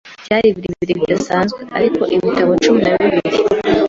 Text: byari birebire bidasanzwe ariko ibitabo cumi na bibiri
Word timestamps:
byari 0.25 0.47
birebire 0.57 0.91
bidasanzwe 0.99 1.59
ariko 1.77 2.01
ibitabo 2.15 2.51
cumi 2.63 2.79
na 2.85 2.91
bibiri 3.01 3.29